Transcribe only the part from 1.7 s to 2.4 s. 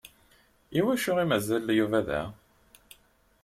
Yuba da?